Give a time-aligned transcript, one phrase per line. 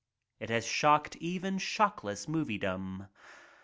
[0.39, 3.05] It has shocked even shockless Moviedom.